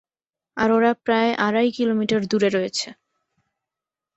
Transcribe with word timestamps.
আর 0.57 0.69
ওরা 0.71 0.91
প্রায় 1.05 1.31
আড়াই 1.45 1.69
কিলোমিটার 1.77 2.21
দূরে 2.31 2.49
রয়েছে। 2.49 2.87